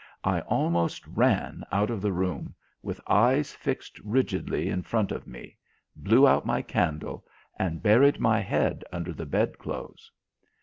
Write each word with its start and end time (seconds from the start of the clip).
I 0.23 0.39
almost 0.41 1.05
ran 1.05 1.63
out 1.71 1.91
of 1.91 2.01
the 2.01 2.11
room, 2.11 2.55
with 2.81 2.99
eyes 3.07 3.53
fixed 3.53 3.99
rigidly 3.99 4.67
in 4.67 4.81
front 4.81 5.11
of 5.11 5.27
me, 5.27 5.57
blew 5.95 6.27
out 6.27 6.43
my 6.43 6.63
candle, 6.63 7.23
and 7.59 7.83
buried 7.83 8.19
my 8.19 8.39
head 8.39 8.83
under 8.91 9.13
the 9.13 9.27
bedclothes. 9.27 10.09